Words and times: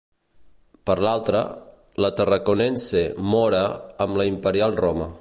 Per 0.89 0.95
l'altra, 1.07 1.43
la 2.05 2.11
“tarraconense” 2.21 3.07
Móra 3.35 3.63
amb 4.07 4.23
la 4.23 4.31
imperial 4.35 4.81
Roma. 4.87 5.09